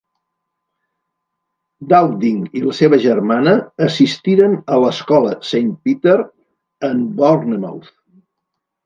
Dowding 1.91 2.39
i 2.61 2.63
la 2.67 2.73
seva 2.77 2.99
germana 3.03 3.53
assistiren 3.89 4.55
a 4.77 4.79
l'escola 4.85 5.35
Saint 5.51 5.71
Peter 5.85 6.17
en 6.89 7.05
Bournemouth. 7.21 7.93